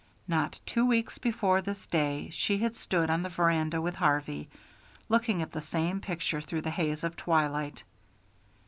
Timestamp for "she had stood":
2.33-3.11